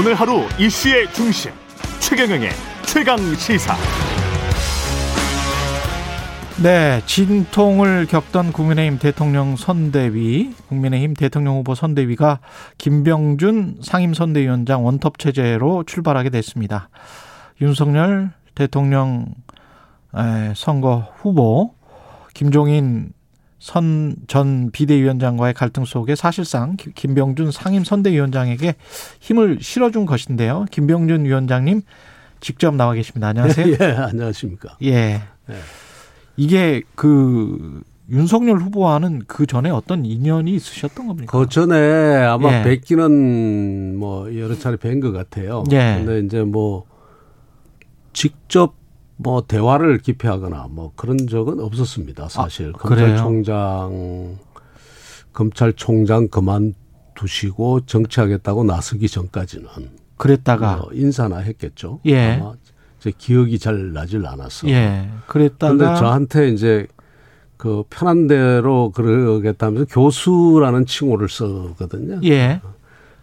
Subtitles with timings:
[0.00, 1.52] 오늘 하루 이슈의 중심
[1.98, 2.48] 최경영의
[2.86, 3.76] 최강 시사.
[6.62, 12.40] 네, 진통을 겪던 국민의힘 대통령 선대위, 국민의힘 대통령 후보 선대위가
[12.78, 16.88] 김병준 상임 선대위원장 원톱 체제로 출발하게 됐습니다.
[17.60, 19.26] 윤석열 대통령
[20.56, 21.74] 선거 후보,
[22.32, 23.12] 김종인
[23.60, 28.74] 선 전 비대위원장과의 갈등 속에 사실상 김병준 상임 선대위원장에게
[29.20, 30.64] 힘을 실어준 것인데요.
[30.70, 31.82] 김병준 위원장님
[32.40, 33.28] 직접 나와 계십니다.
[33.28, 33.66] 안녕하세요.
[33.80, 34.76] 예, 안녕하십니까.
[34.82, 35.22] 예.
[35.46, 35.54] 네.
[36.38, 41.38] 이게 그 윤석열 후보와는 그 전에 어떤 인연이 있으셨던 겁니까?
[41.38, 41.76] 그 전에
[42.24, 42.62] 아마 예.
[42.64, 45.64] 뵙기는 뭐 여러 차례 뵌 것 같아요.
[45.70, 46.02] 예.
[46.02, 46.86] 근데 이제 뭐
[48.14, 48.74] 직접
[49.22, 52.28] 뭐 대화를 깊이 하거나 뭐 그런 적은 없었습니다.
[52.30, 54.38] 사실 아, 검찰총장
[55.34, 59.68] 검찰총장 그만두시고 정치하겠다고 나서기 전까지는
[60.16, 62.00] 그랬다가 뭐 인사나 했겠죠.
[62.06, 62.38] 예.
[62.40, 62.54] 아마
[62.98, 64.68] 제 기억이 잘 나질 않았어.
[64.68, 65.10] 예.
[65.26, 66.86] 그랬다가 근데 저한테 이제
[67.58, 72.20] 그 편한 대로 그러겠다면서 교수라는 칭호를 쓰거든요.
[72.24, 72.62] 예.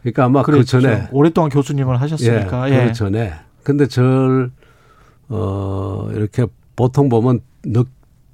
[0.02, 0.78] 그러니까 아마 그 그랬죠.
[0.78, 2.70] 그 전에 오랫동안 교수님을 하셨으니까.
[2.70, 2.88] 예.
[2.88, 3.34] 그 전에.
[3.64, 4.52] 근데 절
[5.30, 7.86] 어, 이렇게 보통 보면 너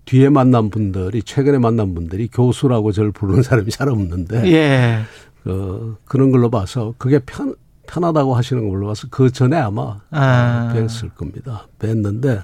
[0.05, 5.01] 뒤에 만난 분들이 최근에 만난 분들이 교수라고 저를 부르는 사람이 잘 없는데 예.
[5.45, 7.55] 어, 그런 걸로 봐서 그게 편
[7.87, 10.73] 편하다고 하시는 걸로 봐서 그 전에 아마 아.
[10.73, 11.67] 뵀을 겁니다.
[11.79, 12.43] 뵀는데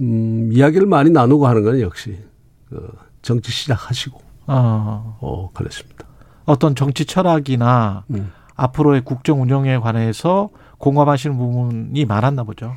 [0.00, 2.16] 음, 이야기를 많이 나누고 하는 건 역시
[2.68, 2.88] 그
[3.22, 5.18] 정치 시작하시고 어.
[5.20, 6.06] 어 그랬습니다.
[6.44, 8.30] 어떤 정치 철학이나 음.
[8.54, 12.72] 앞으로의 국정 운영에 관해서 공감하시는 부분이 많았나 보죠.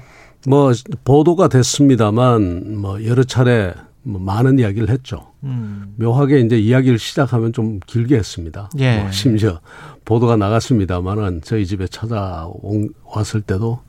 [0.47, 0.71] 뭐
[1.03, 3.73] 보도가 됐습니다만 뭐 여러 차례
[4.03, 5.27] 뭐 많은 이야기를 했죠.
[5.43, 5.93] 음.
[5.97, 8.69] 묘하게 이제 이야기를 시작하면 좀 길게 했습니다.
[8.79, 9.01] 예.
[9.01, 9.59] 뭐 심지어
[10.05, 13.79] 보도가 나갔습니다만은 저희 집에 찾아왔을 때도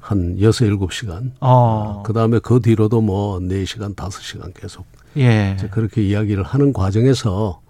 [0.00, 1.32] 한 여섯 일곱 시간.
[1.40, 2.02] 어.
[2.06, 4.86] 그 다음에 그 뒤로도 뭐 네 시간 다섯 시간 계속.
[5.18, 5.56] 예.
[5.70, 7.60] 그렇게 이야기를 하는 과정에서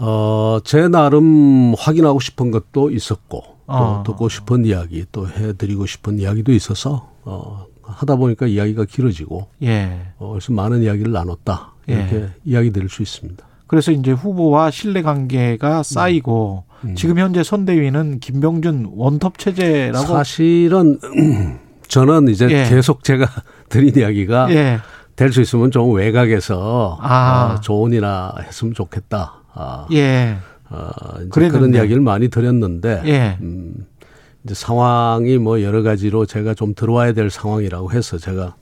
[0.00, 4.02] 어, 제 나름 확인하고 싶은 것도 있었고, 또 어.
[4.04, 10.12] 듣고 싶은 이야기, 또 해드리고 싶은 이야기도 있어서, 어, 하다 보니까 이야기가 길어지고, 예.
[10.18, 11.74] 어, 그래서 많은 이야기를 나눴다.
[11.86, 12.28] 이렇게 예.
[12.44, 13.46] 이야기 드릴 수 있습니다.
[13.66, 16.88] 그래서 이제 후보와 신뢰 관계가 쌓이고, 음.
[16.90, 16.94] 음.
[16.94, 20.06] 지금 현재 선대위는 김병준 원톱 체제라고.
[20.06, 20.98] 사실은,
[21.88, 22.68] 저는 이제 예.
[22.70, 23.26] 계속 제가
[23.68, 24.78] 드린 이야기가 예.
[25.16, 27.56] 될수 있으면 좀 외곽에서 아.
[27.56, 29.42] 어, 조언이나 했으면 좋겠다.
[29.52, 30.38] 아, 예.
[30.70, 30.90] 어,
[31.30, 33.38] 그런 이야기를 많이 드렸는데 예.
[33.40, 33.86] 음,
[34.44, 38.54] 이제 상황이 뭐 여러 가지로 제가 좀 들어와야 될 상황이라고 해서 제가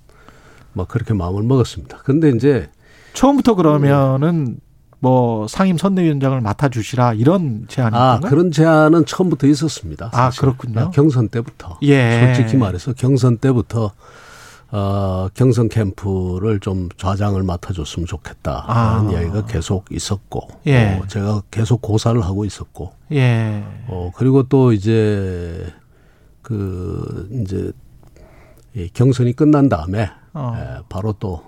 [0.72, 1.98] 뭐 그렇게 마음을 먹었습니다.
[2.04, 2.68] 근데 이제
[3.14, 4.58] 처음부터 그러면은
[4.98, 8.02] 뭐 상임 선대위원장을 맡아 주시라 이런 제안인가요?
[8.02, 10.06] 아, 그런 제안은 처음부터 있었습니다.
[10.12, 10.38] 아, 사실.
[10.38, 10.90] 아, 그렇군요.
[10.90, 11.78] 경선 때부터.
[11.82, 12.34] 예.
[12.34, 13.92] 솔직히 말해서 경선 때부터
[14.70, 18.64] 어, 경선 캠프를 좀 좌장을 맡아줬으면 좋겠다.
[18.66, 19.12] 하는 아.
[19.12, 20.98] 이야기가 계속 있었고, 예.
[21.00, 23.64] 어, 제가 계속 고사를 하고 있었고, 예.
[23.86, 25.72] 어, 그리고 또 이제,
[26.42, 27.70] 그, 이제,
[28.74, 30.54] 이 경선이 끝난 다음에, 어.
[30.56, 31.42] 예, 바로 또,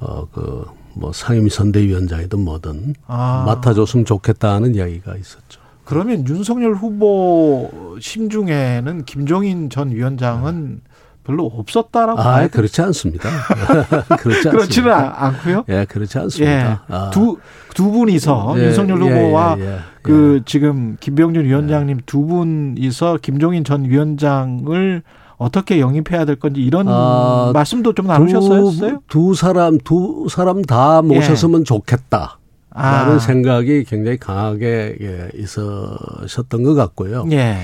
[0.00, 3.44] 어, 그, 뭐 상임위 선대위원장이든 뭐든 아.
[3.46, 5.60] 맡아줬으면 좋겠다는 이야기가 있었죠.
[5.84, 10.91] 그러면 윤석열 후보 심중에는 김종인 전 위원장은 네.
[11.24, 13.28] 별로 없었다라고 아, 그렇지 않습니다.
[14.18, 15.64] 그렇지 그렇지는 않고요.
[15.68, 16.52] 예, 그렇지 않습니다.
[16.52, 17.10] 예, 아.
[17.10, 17.38] 두,
[17.74, 20.44] 두 분이서 예, 윤석열 예, 후보와 예, 예, 그 예.
[20.44, 25.02] 지금 김병준 위원장님 두 분이서 김종인 전 위원장을
[25.36, 28.70] 어떻게 영입해야 될 건지 이런 아, 말씀도 좀 나누셨어요?
[28.70, 32.38] 두, 두 사람 두 사람 다 모셨으면 좋겠다.
[32.74, 33.18] 라는 아.
[33.18, 34.96] 생각이 굉장히 강하게
[35.34, 37.26] 있으셨던 것 같고요.
[37.30, 37.58] 예.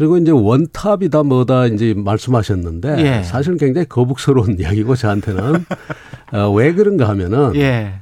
[0.00, 3.22] 그리고 이제 원탑이다 뭐다 이제 말씀하셨는데 예.
[3.22, 5.66] 사실은 굉장히 거북스러운 이야기고 저한테는
[6.32, 7.92] 어, 왜 그런가 하면은 예.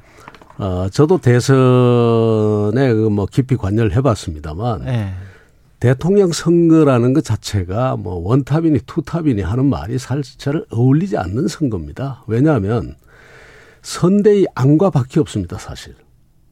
[0.58, 5.08] 어, 저도 대선에 그뭐 깊이 관여를 해봤습니다만 예.
[5.80, 12.22] 대통령 선거라는 것 자체가 뭐 원탑이니 투탑이니 하는 말이 사실 어울리지 않는 선거입니다.
[12.28, 12.94] 왜냐하면
[13.82, 15.96] 선대의 안과 밖에 없습니다, 사실.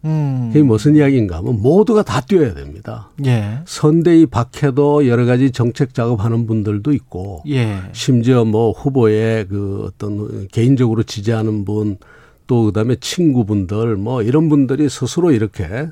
[0.06, 0.50] 음.
[0.52, 3.10] 그게 무슨 이야기인가 하면 모두가 다 뛰어야 됩니다.
[3.26, 3.58] 예.
[3.66, 7.78] 선대위 밖에도 여러 가지 정책 작업하는 분들도 있고 예.
[7.92, 11.98] 심지어 뭐 후보의 그 어떤 개인적으로 지지하는 분
[12.46, 15.88] 또 그다음에 친구분들 뭐 이런 분들이 스스로 이렇게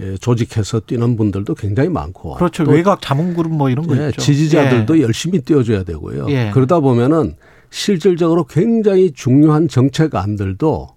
[0.00, 4.98] 예, 조직해서 뛰는 분들도 굉장히 많고 그렇죠 외곽 자문그룹 뭐 이런 거 예, 있죠 지지자들도
[4.98, 5.02] 예.
[5.02, 6.50] 열심히 뛰어줘야 되고요 예.
[6.52, 7.36] 그러다 보면은
[7.70, 10.88] 실질적으로 굉장히 중요한 정책 안들도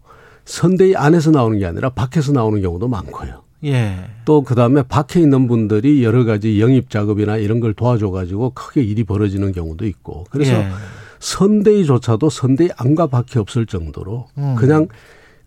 [0.49, 3.43] 선대위 안에서 나오는 게 아니라 밖에서 나오는 경우도 많고요.
[3.65, 3.97] 예.
[4.25, 9.03] 또 그다음에 밖에 있는 분들이 여러 가지 영입 작업이나 이런 걸 도와줘 가지고 크게 일이
[9.03, 10.25] 벌어지는 경우도 있고.
[10.31, 10.69] 그래서 예.
[11.19, 14.55] 선대위조차도 선대위 안과 밖에 없을 정도로 음.
[14.57, 14.87] 그냥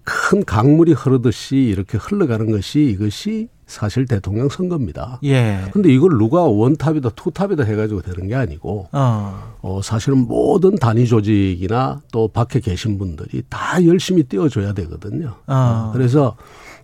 [0.04, 5.18] 큰 강물이 흐르듯이 이렇게 흘러가는 것이 이것이 사실 대통령 선거입니다.
[5.24, 5.62] 예.
[5.72, 9.54] 근데 이걸 누가 원탑이다 투탑이다 해가지고 되는 게 아니고, 어.
[9.62, 15.36] 어, 사실은 모든 단위 조직이나 또 밖에 계신 분들이 다 열심히 뛰어줘야 되거든요.
[15.46, 15.54] 어.
[15.54, 15.90] 어.
[15.94, 16.36] 그래서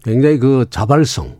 [0.02, 1.36] 굉장히 그 자발성,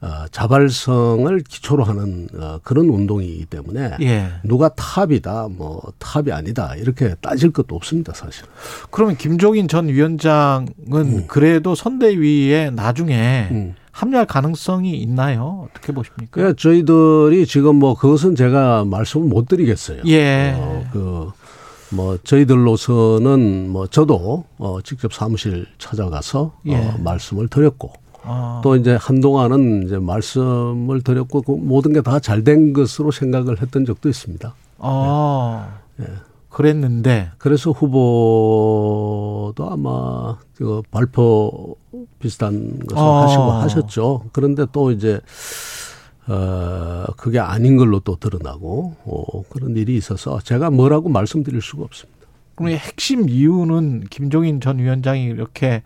[0.00, 4.30] 어, 자발성을 기초로 하는 어, 그런 운동이기 때문에 예.
[4.42, 8.46] 누가 탑이다, 뭐 탑이 아니다 이렇게 따질 것도 없습니다, 사실.
[8.90, 11.24] 그러면 김종인 전 위원장은 음.
[11.26, 13.74] 그래도 선대위에 나중에 음.
[13.92, 15.66] 합류할 가능성이 있나요?
[15.70, 16.30] 어떻게 보십니까?
[16.30, 20.02] 그러니까 저희들이 지금 뭐 그것은 제가 말씀을 못 드리겠어요.
[20.06, 20.54] 예.
[20.56, 21.30] 어, 그,
[21.92, 26.76] 뭐 저희들로서는 뭐 저도 어 직접 사무실 찾아가서 어, 예.
[26.76, 27.92] 어 말씀을 드렸고
[28.22, 28.60] 아.
[28.62, 33.84] 또 이제 한동안은 이제 말씀을 드렸고 그 모든 게 다 잘 된 것으로 생각을 했던
[33.84, 34.54] 적도 있습니다.
[34.78, 35.68] 아.
[36.00, 36.04] 예.
[36.50, 41.76] 그랬는데 그래서 후보도 아마 그 발표
[42.18, 43.22] 비슷한 것을 아.
[43.22, 44.24] 하시고 하셨죠.
[44.32, 45.20] 그런데 또 이제
[46.28, 52.20] 어 그게 아닌 걸로 또 드러나고 어, 그런 일이 있어서 제가 뭐라고 말씀드릴 수가 없습니다.
[52.56, 55.82] 그럼 핵심 이유는 김종인 전 위원장이 이렇게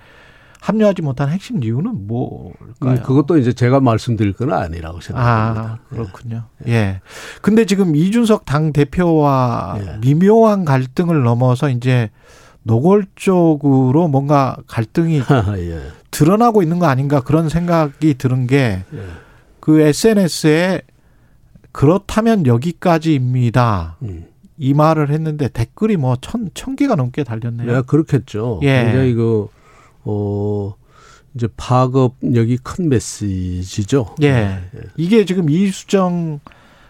[0.65, 2.95] 합류하지 못한 핵심 이유는 뭘까요?
[2.95, 5.63] 음, 그것도 이제 제가 말씀드릴 건 아니라고 생각합니다.
[5.63, 6.45] 아, 그렇군요.
[6.67, 6.73] 예.
[6.73, 7.01] 예.
[7.43, 9.99] 근데 지금 이준석 당 대표와 예.
[10.01, 12.09] 미묘한 갈등을 넘어서 이제
[12.63, 15.21] 노골적으로 뭔가 갈등이
[15.59, 15.83] 예.
[16.11, 19.89] 드러나고 있는 거 아닌가 그런 생각이 드는 게그 예.
[19.89, 20.81] SNS에
[21.73, 23.99] 그렇다면 여기까지입니다.
[24.01, 24.29] 음.
[24.57, 27.71] 이 말을 했는데 댓글이 뭐 천, 천 개가 넘게 달렸네요.
[27.71, 28.61] 네, 그렇겠죠.
[28.63, 28.85] 예.
[28.85, 29.49] 굉장히 그
[30.05, 30.75] 어,
[31.35, 34.15] 이제 파급력이 큰 메시지죠.
[34.23, 34.33] 예.
[34.33, 34.61] 네.
[34.97, 36.41] 이게 지금 이수정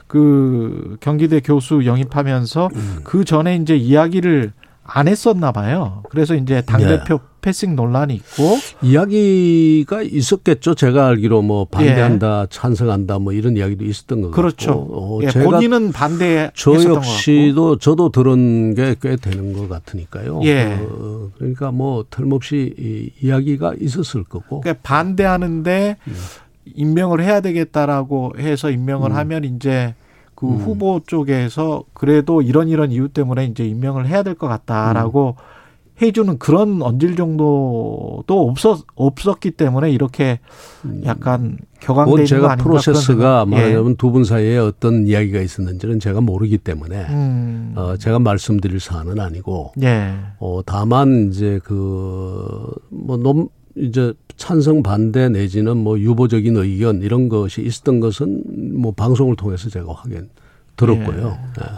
[0.06, 3.00] 그 경기대 교수 영입하면서 음.
[3.04, 4.52] 그 전에 이제 이야기를
[4.86, 6.02] 안 했었나 봐요.
[6.10, 7.20] 그래서 이제 당대표 네.
[7.40, 10.74] 패싱 논란이 있고 이야기가 있었겠죠.
[10.74, 12.46] 제가 알기로 뭐 반대한다, 예.
[12.50, 14.72] 찬성한다 뭐 이런 이야기도 있었던 거 그렇죠.
[14.72, 16.50] 어, 예, 제가 본인은 반대.
[16.54, 20.40] 저 역시도 저도 들은 게 꽤 되는 것 같으니까요.
[20.44, 20.78] 예.
[20.80, 24.60] 어, 그러니까 뭐 틀림없이 이 이야기가 있었을 거고.
[24.60, 26.14] 그러니까 반대하는데 음.
[26.74, 29.16] 임명을 해야 되겠다라고 해서 임명을 음.
[29.16, 29.94] 하면 이제
[30.34, 30.56] 그 음.
[30.56, 35.54] 후보 쪽에서 그래도 이런 이런 이유 때문에 이제 임명을 해야 될 것 같다라고 음.
[36.02, 40.40] 해주는 그런 언질 정도도 없었 없었기 때문에 이렇게
[41.04, 42.64] 약간 격앙돼 있는 거 아닌가?
[42.64, 43.94] 프로세스가 말하자면 예.
[43.96, 47.74] 두분 사이에 어떤 이야기가 있었는지는 제가 모르기 때문에 음.
[47.76, 50.14] 어, 제가 말씀드릴 사안은 아니고 예.
[50.40, 58.42] 어, 다만 이제 그뭐 이제 찬성 반대 내지는 뭐 유보적인 의견 이런 것이 있었던 것은
[58.80, 60.28] 뭐 방송을 통해서 제가 확인
[60.76, 61.38] 들었고요.
[61.58, 61.60] 예.
[61.60, 61.68] 네.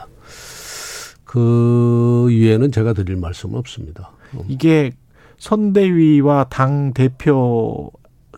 [1.25, 4.13] 그 이외에는 제가 드릴 말씀은 없습니다.
[4.35, 4.41] 음.
[4.49, 4.93] 이게
[5.39, 7.91] 선대위와 당 대표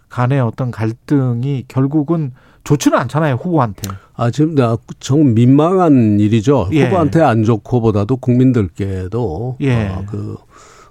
[0.09, 2.33] 간의 어떤 갈등이 결국은
[2.65, 3.89] 좋지는 않잖아요 후보한테.
[4.15, 4.57] 아 지금
[4.99, 6.69] 정 민망한 일이죠.
[6.73, 6.85] 예.
[6.85, 9.89] 후보한테 안 좋고보다도 국민들께도 예.
[9.89, 10.37] 어, 그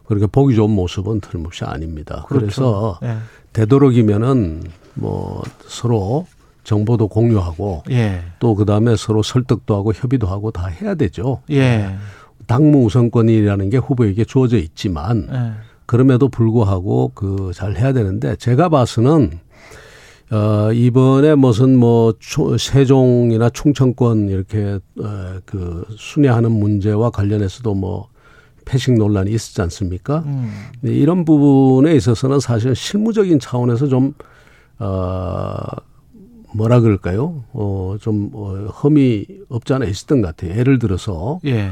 [0.07, 2.25] 그렇게 보기 좋은 모습은 틀림없이 아닙니다.
[2.27, 2.45] 그렇죠.
[2.45, 3.17] 그래서 예.
[3.53, 6.25] 되도록이면은 뭐 서로
[6.63, 8.23] 정보도 공유하고 예.
[8.39, 11.41] 또 그다음에 서로 설득도 하고 협의도 하고 다 해야 되죠.
[11.51, 11.95] 예.
[12.45, 15.51] 당무 우선권이라는 게 후보에게 주어져 있지만 예.
[15.85, 19.39] 그럼에도 불구하고 그 잘 해야 되는데 제가 봐서는
[20.29, 22.13] 어 이번에 무슨 뭐
[22.59, 28.09] 세종이나 충청권 이렇게 어그 순회하는 문제와 관련해서도 뭐
[28.67, 30.23] 패식 논란이 있었지 않습니까?
[30.25, 30.51] 음.
[30.83, 34.13] 이런 부분에 있어서는 사실 실무적인 차원에서 좀,
[34.79, 35.57] 어,
[36.53, 37.43] 뭐라 그럴까요?
[37.53, 40.57] 어, 좀, 어, 험이 없지 않아 있었던 것 같아요.
[40.59, 41.39] 예를 들어서.
[41.45, 41.71] 예.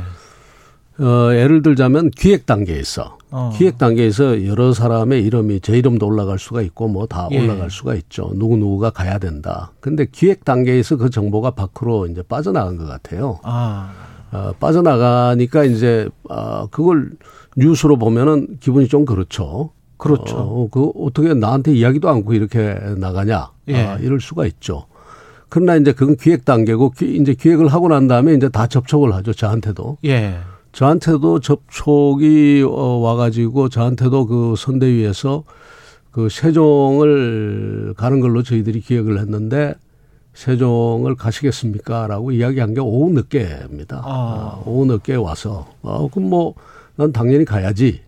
[0.97, 3.17] 어, 예를 들자면 기획 단계에서.
[3.31, 3.51] 어.
[3.53, 7.39] 기획 단계에서 여러 사람의 이름이 제 이름도 올라갈 수가 있고 뭐다 예.
[7.39, 8.31] 올라갈 수가 있죠.
[8.33, 9.73] 누구누구가 가야 된다.
[9.81, 13.39] 근데 기획 단계에서 그 정보가 밖으로 이제 빠져나간 것 같아요.
[13.43, 13.91] 아.
[14.35, 17.11] 어, 빠져나가니까 이제 어, 그걸
[17.55, 19.71] 뉴스로 보면은 기분이 좀 그렇죠.
[19.97, 20.35] 그렇죠.
[20.37, 23.49] 어, 그 어떻게 나한테 이야기도 않고 이렇게 나가냐?
[23.69, 23.77] 예.
[23.77, 24.87] 아, 이럴 수가 있죠.
[25.47, 29.33] 그러나 이제 그건 기획 단계고 기, 이제 기획을 하고 난 다음에 이제 다 접촉을 하죠.
[29.33, 29.97] 저한테도.
[30.05, 30.37] 예.
[30.73, 35.45] 저한테도 접촉이 어, 와가지고 저한테도 그 선대위에서
[36.11, 39.75] 그 세종을 가는 걸로 저희들이 기획을 했는데
[40.35, 42.07] 세종을 가시겠습니까?
[42.07, 44.01] 라고 이야기한 게 오후 늦게입니다.
[44.05, 44.59] 아.
[44.59, 46.53] 어, 오후 늦게 와서, 어, 그럼 뭐,
[46.95, 48.05] 난 당연히 가야지.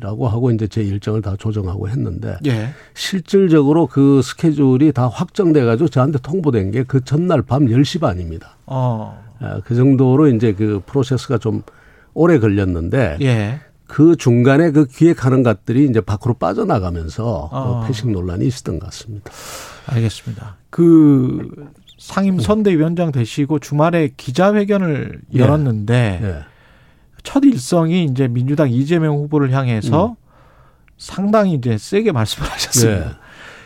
[0.00, 2.70] 라고 하고 이제 제 일정을 다 조정하고 했는데 예.
[2.94, 8.56] 실질적으로 그 스케줄이 다 확정돼 가지고 저한테 통보된 게 그 전날 밤 10시 반입니다.
[8.66, 9.22] 어.
[9.38, 11.62] 아, 그 정도로 이제 그 프로세스가 좀
[12.12, 13.60] 오래 걸렸는데 예.
[13.92, 17.80] 그 중간에 그 기획하는 것들이 이제 밖으로 빠져나가면서 어.
[17.82, 19.30] 그 패식 논란이 있었던 것 같습니다.
[19.84, 20.56] 알겠습니다.
[20.70, 21.50] 그
[21.98, 25.38] 상임 선대위원장 되시고 주말에 기자회견을 예.
[25.38, 26.38] 열었는데 예.
[27.22, 30.14] 첫 일성이 이제 민주당 이재명 후보를 향해서 음.
[30.96, 33.08] 상당히 이제 세게 말씀을 하셨습니다.
[33.08, 33.14] 네.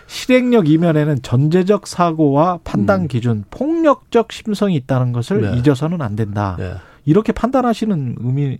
[0.09, 3.09] 실행력 이면에는 전제적 사고와 판단 음.
[3.09, 5.57] 기준, 폭력적 심성이 있다는 것을 네.
[5.59, 6.57] 잊어서는 안 된다.
[6.59, 6.75] 네.
[7.05, 8.59] 이렇게 판단하시는 의미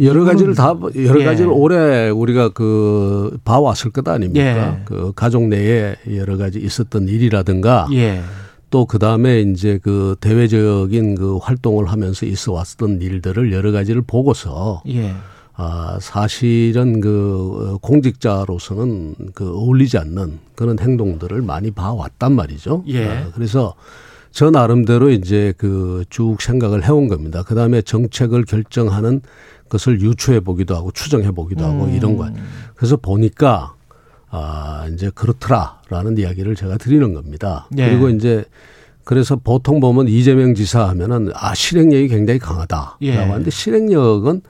[0.00, 1.24] 여러 가지를 다 여러 예.
[1.24, 4.78] 가지를 오래 우리가 그 봐왔을 것 아닙니까?
[4.78, 4.82] 예.
[4.84, 8.22] 그 가족 내에 여러 가지 있었던 일이라든가 예.
[8.70, 15.12] 또그 다음에 이제 그 대외적인 그 활동을 하면서 있어 왔던 일들을 여러 가지를 보고서 예.
[15.54, 22.84] 아, 사실은 그 공직자로서는 그 어울리지 않는 그런 행동들을 많이 봐왔단 말이죠.
[22.88, 23.06] 예.
[23.06, 23.74] 아, 그래서
[24.30, 27.42] 저 나름대로 이제 그 쭉 생각을 해온 겁니다.
[27.46, 29.20] 그 다음에 정책을 결정하는
[29.72, 31.94] 것을 유추해 보기도 하고 추정해 보기도 하고 음.
[31.94, 32.28] 이런 거.
[32.74, 33.74] 그래서 보니까
[34.28, 37.66] 아, 이제 그렇더라라는 이야기를 제가 드리는 겁니다.
[37.70, 37.88] 네.
[37.88, 38.44] 그리고 이제
[39.04, 43.16] 그래서 보통 보면 이재명 지사 하면은 아, 실행력이 굉장히 강하다라고 예.
[43.16, 44.42] 하는데 실행력은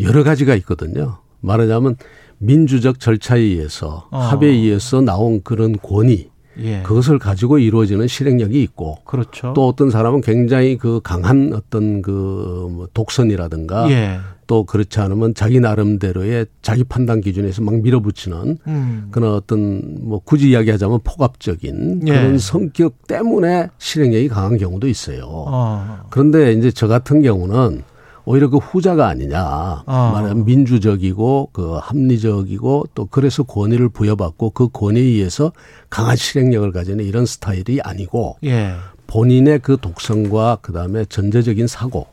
[0.00, 1.18] 여러 가지가 있거든요.
[1.40, 1.96] 말하자면
[2.38, 4.18] 민주적 절차에 의해서 어.
[4.18, 6.82] 합의에 의해서 나온 그런 권위 예.
[6.82, 9.52] 그것을 가지고 이루어지는 실행력이 있고 그렇죠.
[9.54, 14.18] 또 어떤 사람은 굉장히 그 강한 어떤 그 독선이라든가 예.
[14.52, 19.08] 또 그렇지 않으면 자기 나름대로의 자기 판단 기준에서 막 밀어붙이는 음.
[19.10, 22.12] 그런 어떤 뭐 굳이 이야기하자면 폭압적인 예.
[22.12, 25.22] 그런 성격 때문에 실행력이 강한 경우도 있어요.
[25.24, 26.00] 어.
[26.10, 27.82] 그런데 이제 저 같은 경우는
[28.26, 29.84] 오히려 그 후자가 아니냐.
[29.86, 30.10] 어.
[30.12, 35.52] 말하면 민주적이고 그 합리적이고 또 그래서 권위를 부여받고 그 권위에 의해서
[35.88, 38.74] 강한 실행력을 가지는 이런 스타일이 아니고 예.
[39.06, 42.11] 본인의 그 독성과 그다음에 전제적인 사고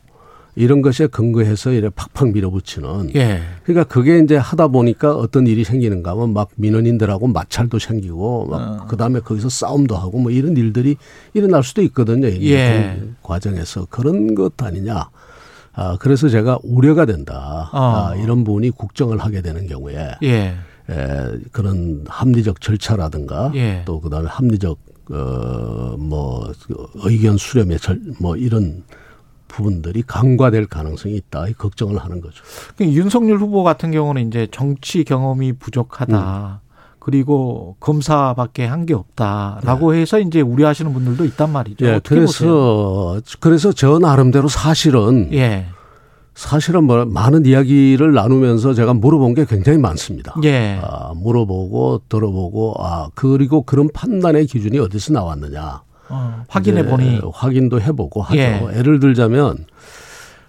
[0.60, 3.14] 이런 것에 근거해서 이래 팍팍 밀어붙이는.
[3.16, 3.40] 예.
[3.64, 8.86] 그러니까 그게 이제 하다 보니까 어떤 일이 생기는가 하면 막 민원인들하고 마찰도 생기고 막 어.
[8.86, 10.96] 그다음에 거기서 싸움도 하고 뭐 이런 일들이
[11.32, 12.26] 일어날 수도 있거든요.
[12.28, 12.98] 예.
[13.00, 15.08] 그 과정에서 그런 것 아니냐.
[15.72, 17.70] 아, 그래서 제가 우려가 된다.
[17.72, 18.10] 어.
[18.10, 20.54] 아, 이런 분이 국정을 하게 되는 경우에 예.
[20.90, 23.82] 에, 그런 합리적 절차라든가 예.
[23.86, 24.78] 또 그다음에 합리적
[25.10, 26.52] 어뭐
[27.04, 28.84] 의견 수렴의 절, 뭐 이런
[29.50, 31.44] 부분들이 강화될 가능성이 있다.
[31.58, 32.42] 걱정을 하는 거죠.
[32.76, 36.60] 그러니까 윤석열 후보 같은 경우는 이제 정치 경험이 부족하다.
[36.64, 36.70] 음.
[36.98, 40.00] 그리고 검사밖에 한 게 없다라고 네.
[40.00, 41.86] 해서 이제 우려하시는 분들도 있단 말이죠.
[41.86, 43.20] 예, 그래서 보세요?
[43.40, 45.66] 그래서 저 나름대로 사실은 예.
[46.34, 50.34] 사실은 뭐 많은 이야기를 나누면서 제가 물어본 게 굉장히 많습니다.
[50.44, 50.78] 예.
[50.82, 55.82] 아, 물어보고 들어보고 아 그리고 그런 판단의 기준이 어디서 나왔느냐.
[56.10, 58.38] 어, 확인해 보니 확인도 해보고 하죠.
[58.38, 58.60] 예.
[58.76, 59.64] 예를 들자면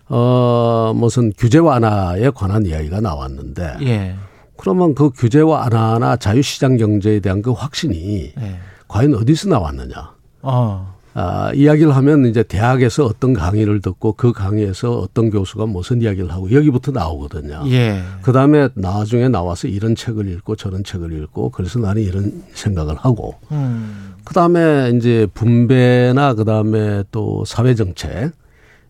[0.09, 4.15] 어 무슨 규제 완화에 관한 이야기가 나왔는데 예.
[4.57, 8.59] 그러면 그 규제 완화나 자유시장 경제에 대한 그 확신이 예.
[8.87, 10.11] 과연 어디서 나왔느냐?
[10.41, 10.95] 어.
[11.13, 16.51] 아, 이야기를 하면 이제 대학에서 어떤 강의를 듣고 그 강의에서 어떤 교수가 무슨 이야기를 하고
[16.51, 17.63] 여기부터 나오거든요.
[17.67, 18.01] 예.
[18.21, 23.35] 그 다음에 나중에 나와서 이런 책을 읽고 저런 책을 읽고 그래서 나는 이런 생각을 하고
[23.51, 24.13] 음.
[24.23, 28.31] 그 다음에 이제 분배나 그 다음에 또 사회정책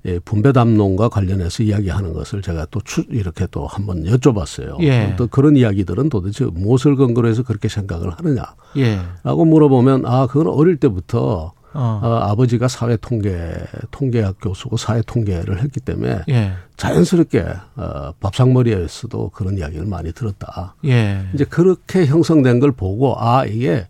[0.08, 4.82] 예, 분배 담론과 관련해서 이야기하는 것을 제가 또 추, 이렇게 또 한번 여쭤봤어요.
[4.82, 5.14] 예.
[5.16, 8.44] 또 그런 이야기들은 도대체 무엇을 근거로 해서 그렇게 생각을 하느냐?
[8.78, 9.00] 예.
[9.24, 12.00] 라고 물어보면 아, 그건 어릴 때부터 어.
[12.04, 13.54] 어, 아버지가 사회 통계
[13.92, 16.54] 통계학 교수고 사회 통계를 했기 때문에 예.
[16.78, 20.76] 자연스럽게 어, 밥상머리에서도 그런 이야기를 많이 들었다.
[20.86, 21.22] 예.
[21.34, 23.88] 이제 그렇게 형성된 걸 보고 아 이게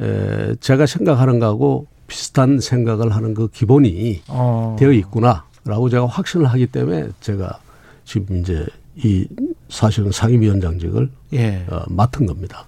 [0.00, 4.76] 에, 제가 생각하는 거하고 비슷한 생각을 하는 그 기본이 어.
[4.78, 7.58] 되어 있구나라고 제가 확신을 하기 때문에 제가
[8.04, 9.26] 지금 이제 이
[9.70, 11.64] 사실은 상임위원장직을 예.
[11.70, 12.66] 어, 맡은 겁니다.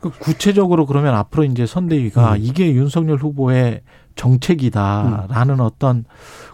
[0.00, 2.38] 그 구체적으로 그러면 앞으로 이제 선대위가 음.
[2.40, 3.82] 이게 윤석열 후보의
[4.18, 5.60] 정책이다라는 음.
[5.60, 6.04] 어떤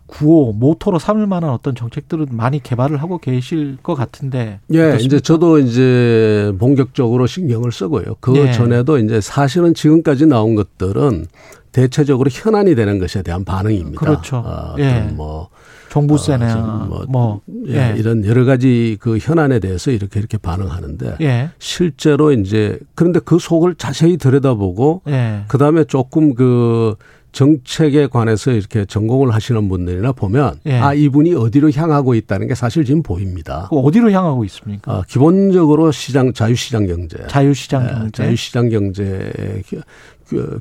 [0.07, 4.61] 구호 모토로 삼을 만한 어떤 정책들은 많이 개발을 하고 계실 것 같은데.
[4.73, 5.05] 예, 어떻습니까?
[5.05, 8.17] 이제 저도 이제 본격적으로 신경을 쓰고요.
[8.21, 8.53] 그 예.
[8.53, 11.27] 전에도 이제 사실은 지금까지 나온 것들은
[11.73, 13.99] 대체적으로 현안이 되는 것에 대한 반응입니다.
[13.99, 14.37] 그렇죠.
[14.37, 15.11] 어, 예.
[15.13, 15.49] 뭐
[15.89, 17.95] 종부세나 어, 뭐, 뭐 예, 예.
[17.97, 21.51] 이런 여러 가지 그 현안에 대해서 이렇게 이렇게 반응하는데 예.
[21.59, 25.45] 실제로 이제 그런데 그 속을 자세히 들여다보고 예.
[25.49, 26.97] 그다음에 조금 그
[27.35, 30.79] 정책에 관해서 이렇게 전공을 하시는 분들이나 보면 예.
[30.79, 33.69] 아 이분이 어디로 향하고 있다는 게 사실 지금 보입니다.
[33.73, 34.93] 어디로 향하고 있습니까?
[34.99, 39.63] 어, 기본적으로 시장 자유시장 경제, 자유시장 예, 경제, 자유시장 경제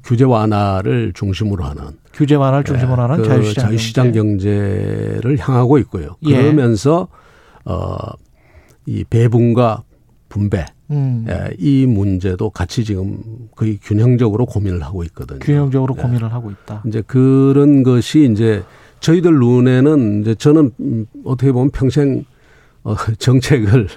[0.03, 5.19] 규제 완화를 중심으로 하는 규제 완화를 중심으로 하는 그 자유시장, 자유시장 경제.
[5.21, 6.15] 를 향하고 있고요.
[6.25, 6.35] 예.
[6.35, 7.07] 그러면서
[7.69, 7.71] 예.
[7.71, 9.83] 어이 배분과
[10.33, 11.27] 분배 음.
[11.29, 13.21] 예, 이 문제도 같이 지금
[13.55, 15.37] 거의 균형적으로 고민을 하고 있거든요.
[15.37, 16.01] 균형적으로 예.
[16.01, 16.81] 고민을 하고 있다.
[16.87, 18.63] 이제 그런 것이 이제
[18.99, 22.25] 저희들 눈에는 이제 저는 음, 어떻게 보면 평생
[22.83, 23.87] 어, 정책을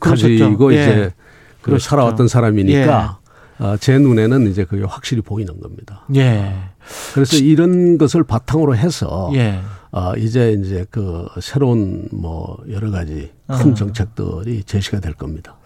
[0.00, 0.82] 가지고 예.
[0.82, 1.14] 이제
[1.62, 3.18] 그 살아왔던 사람이니까
[3.60, 3.64] 예.
[3.64, 6.06] 어, 제 눈에는 이제 그게 확실히 보이는 겁니다.
[6.16, 6.54] 예.
[7.14, 9.60] 그래서 이런 것을 바탕으로 해서 예.
[9.90, 13.74] 어, 이제 이제 그 새로운 뭐 여러 가지 큰 어.
[13.74, 15.56] 정책들이 제시가 될 겁니다.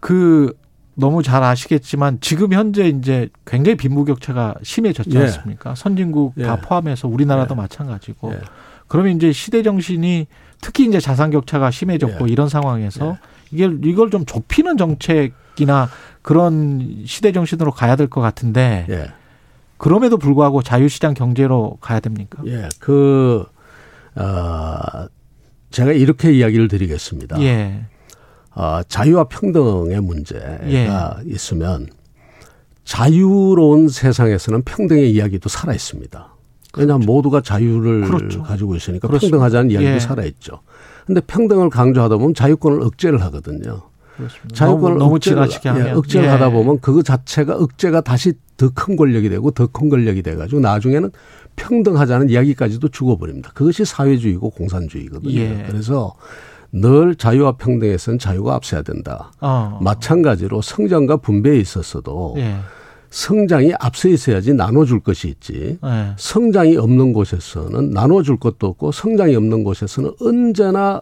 [0.00, 0.52] 그
[0.94, 5.20] 너무 잘 아시겠지만 지금 현재 이제 굉장히 빈부격차가 심해졌지 예.
[5.22, 5.74] 않습니까?
[5.74, 6.44] 선진국 예.
[6.44, 7.56] 다 포함해서 우리나라도 예.
[7.56, 8.32] 마찬가지고.
[8.32, 8.40] 예.
[8.88, 10.26] 그러면 이제 시대 정신이
[10.60, 12.32] 특히 이제 자산 격차가 심해졌고 예.
[12.32, 13.18] 이런 상황에서 예.
[13.52, 15.88] 이게 이걸 좀 좁히는 정책이나
[16.22, 18.86] 그런 시대 정신으로 가야 될 것 같은데
[19.78, 22.42] 그럼에도 불구하고 자유시장 경제로 가야 됩니까?
[22.46, 23.44] 예, 그,
[24.16, 25.06] 어,
[25.70, 27.40] 제가 이렇게 이야기를 드리겠습니다.
[27.42, 27.86] 예.
[28.54, 30.88] 어, 자유와 평등의 문제가 예.
[31.26, 31.86] 있으면
[32.84, 36.34] 자유로운 세상에서는 평등의 이야기도 살아 있습니다.
[36.76, 37.12] 왜냐하면 그렇죠.
[37.12, 38.42] 모두가 자유를 그렇죠.
[38.42, 39.36] 가지고 있으니까 그렇습니다.
[39.36, 40.00] 평등하자는 이야기도 예.
[40.00, 40.60] 살아 있죠.
[41.06, 43.82] 근데 평등을 강조하다 보면 자유권을 억제를 하거든요.
[44.16, 44.54] 그렇습니다.
[44.54, 46.30] 자유권을 너무, 억제를, 너무 예, 억제를 예.
[46.30, 51.10] 하다 보면 그 자체가 억제가 다시 더 큰 권력이 되고 더 큰 권력이 돼가지고 나중에는
[51.56, 53.52] 평등하자는 이야기까지도 죽어버립니다.
[53.54, 55.32] 그것이 사회주의고 공산주의거든요.
[55.34, 55.64] 예.
[55.66, 56.14] 그래서
[56.70, 59.32] 늘 자유와 평등에서는 자유가 앞서야 된다.
[59.40, 59.78] 어.
[59.82, 62.56] 마찬가지로 성장과 분배에 있어서도 예.
[63.10, 65.78] 성장이 앞서 있어야지 나눠줄 것이 있지.
[65.82, 66.12] 예.
[66.18, 71.00] 성장이 없는 곳에서는 나눠줄 것도 없고 성장이 없는 곳에서는 언제나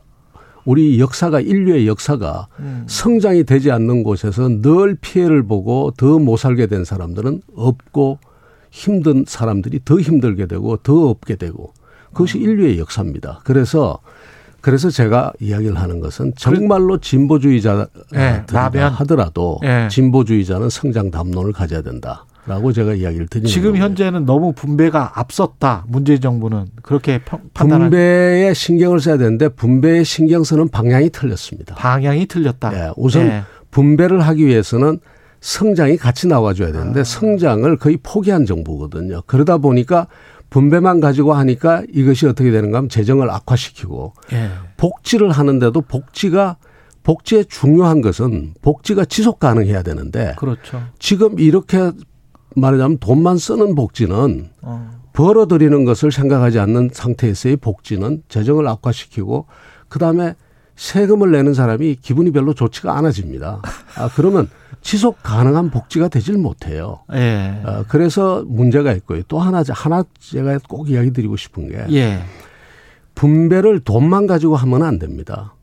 [0.67, 2.85] 우리 역사가 인류의 역사가 음.
[2.87, 8.19] 성장이 되지 않는 곳에서 늘 피해를 보고 더 못 살게 된 사람들은 없고
[8.71, 11.73] 힘든 사람들이 더 힘들게 되고 더 없게 되고
[12.13, 12.43] 그것이 음.
[12.43, 13.41] 인류의 역사입니다.
[13.45, 14.01] 그래서
[14.61, 19.87] 그래서 제가 이야기를 하는 것은 정말로 진보주의자다 네, 하더라도 네.
[19.89, 22.27] 진보주의자는 성장 담론을 가져야 된다.
[22.47, 23.85] 라고 제가 이야기를 드리는 지금 거예요.
[23.85, 25.85] 현재는 너무 분배가 앞섰다.
[25.89, 27.21] 문재인 정부는 그렇게
[27.55, 31.75] 판단한 분배에 신경을 써야 되는데 분배에 신경 쓰는 방향이 틀렸습니다.
[31.75, 32.71] 방향이 틀렸다.
[32.71, 33.43] 네, 우선 네.
[33.71, 35.01] 분배를 하기 위해서는
[35.41, 37.05] 성장이 같이 나와줘야 되는데 아.
[37.05, 39.23] 성장을 거의 포기한 정부거든요.
[39.27, 40.07] 그러다 보니까
[40.51, 44.51] 분배만 가지고 하니까 이것이 어떻게 되는가 하면 재정을 악화시키고 예.
[44.77, 46.57] 복지를 하는데도 복지가
[47.03, 50.83] 복지의 중요한 것은 복지가 지속 가능해야 되는데 그렇죠.
[50.99, 51.93] 지금 이렇게
[52.57, 54.91] 말하자면 돈만 쓰는 복지는 어.
[55.13, 59.47] 벌어들이는 것을 생각하지 않는 상태에서의 복지는 재정을 악화시키고
[59.89, 60.35] 그다음에
[60.75, 63.63] 세금을 내는 사람이 기분이 별로 좋지가 않아집니다.
[63.97, 64.49] 아, 그러면
[64.83, 67.01] 지속 가능한 복지가 되질 못해요.
[67.15, 67.61] 예.
[67.65, 69.23] 어, 그래서 문제가 있고요.
[69.27, 72.23] 또 하나, 하나 제가 꼭 이야기 드리고 싶은 게 예.
[73.15, 75.56] 분배를 돈만 가지고 하면 안 됩니다.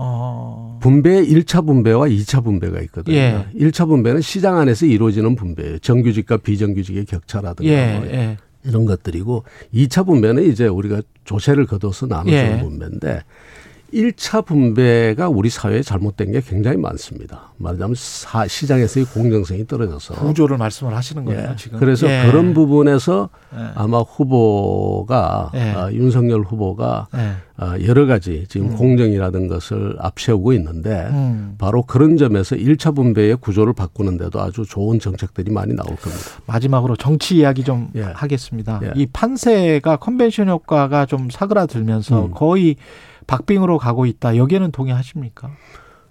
[0.00, 0.78] 어.
[0.80, 3.16] 분배 1차 분배와 2차 분배가 있거든요.
[3.16, 3.46] 예.
[3.54, 5.80] 1차 분배는 시장 안에서 이루어지는 분배예요.
[5.80, 7.98] 정규직과 비정규직의 격차라든가 예.
[7.98, 8.36] 뭐 예.
[8.64, 12.62] 이런 것들이고 2차 분배는 이제 우리가 조세를 거둬서 나눠주는 예.
[12.62, 13.22] 분배인데
[13.92, 17.52] 1차 분배가 우리 사회에 잘못된 게 굉장히 많습니다.
[17.56, 21.56] 말하자면 사, 시장에서의 공정성이 떨어져서 구조를 말씀을 하시는 거예요, 예.
[21.56, 21.78] 지금.
[21.78, 22.26] 그래서 예.
[22.26, 23.58] 그런 부분에서 예.
[23.74, 25.70] 아마 후보가 예.
[25.70, 27.32] 아, 윤석열 후보가 예.
[27.56, 28.76] 아, 여러 가지 지금 음.
[28.76, 31.54] 공정이라든 것을 앞세우고 있는데 음.
[31.58, 36.24] 바로 그런 점에서 1차 분배의 구조를 바꾸는데도 아주 좋은 정책들이 많이 나올 겁니다.
[36.46, 38.02] 마지막으로 정치 이야기 좀 예.
[38.02, 38.80] 하겠습니다.
[38.94, 42.30] 이 판세가 컨벤션 효과가 좀 사그라들면서 음.
[42.32, 42.76] 거의
[43.28, 44.36] 박빙으로 가고 있다.
[44.36, 45.52] 여기에는 동의하십니까?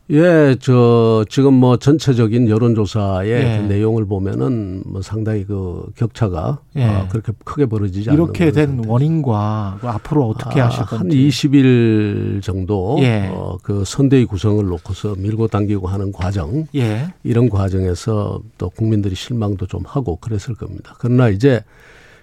[0.09, 3.57] 예, 저 지금 뭐 전체적인 여론조사의 예.
[3.57, 6.85] 그 내용을 보면은 뭐 상당히 그 격차가 예.
[6.85, 11.27] 어, 그렇게 크게 벌어지지 않는 이렇게 된 원인과 그 앞으로 어떻게 아, 하실 건지 한
[11.27, 13.29] 20일 정도 예.
[13.33, 17.13] 어, 그 선대위 구성을 놓고서 밀고 당기고 하는 과정 예.
[17.25, 20.95] 이런 과정에서 또 국민들이 실망도 좀 하고 그랬을 겁니다.
[20.99, 21.61] 그러나 이제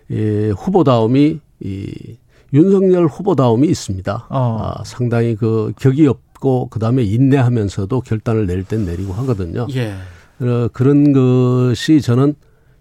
[0.09, 2.17] 이 후보다움이 이
[2.55, 4.27] 윤석열 후보다움이 있습니다.
[4.31, 4.59] 어.
[4.79, 9.67] 아, 상당히 그 격이 없고 그다음에 인내하면서도 결단을 내릴 땐 내리고 하거든요.
[9.75, 9.95] 예.
[10.41, 12.35] 어, 그런 것이 저는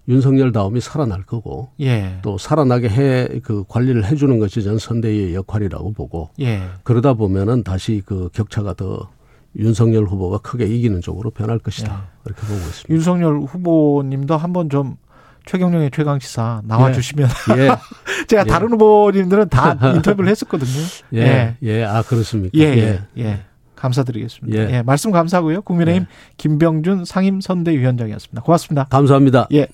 [0.07, 2.19] 윤석열 다움이 살아날 거고 예.
[2.21, 6.61] 또 살아나게 해 그 관리를 해주는 것이 전 선대위의 역할이라고 보고 예.
[6.83, 9.09] 그러다 보면은 다시 그 격차가 더
[9.55, 12.19] 윤석열 후보가 크게 이기는 쪽으로 변할 것이다 예.
[12.23, 12.93] 그렇게 보고 있습니다.
[12.93, 14.97] 윤석열 후보님도 한번 좀
[15.45, 17.61] 최경영의 최강 시사 나와 주시면 예.
[17.61, 17.69] 예.
[18.27, 20.85] 제가 다른 후보님들은 다 인터뷰를 했었거든요.
[21.13, 21.19] 예.
[21.19, 21.57] 예.
[21.63, 21.83] 예.
[21.83, 22.57] 아 그렇습니까?
[22.57, 22.63] 예.
[22.63, 23.01] 예.
[23.17, 23.39] 예.
[23.75, 24.57] 감사드리겠습니다.
[24.57, 24.77] 예.
[24.77, 24.81] 예.
[24.81, 25.61] 말씀 감사하고요.
[25.63, 26.05] 국민의힘
[26.37, 28.41] 김병준 상임 선대위원장이었습니다.
[28.41, 28.85] 고맙습니다.
[28.85, 29.47] 감사합니다.
[29.53, 29.67] 예.